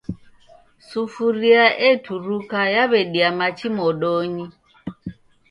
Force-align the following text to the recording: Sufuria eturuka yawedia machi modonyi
Sufuria 0.87 1.65
eturuka 1.89 2.59
yawedia 2.75 3.29
machi 3.37 3.67
modonyi 3.77 4.45